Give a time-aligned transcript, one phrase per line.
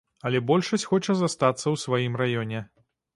[0.27, 2.63] Але большасць хоча застацца ў сваім раёне.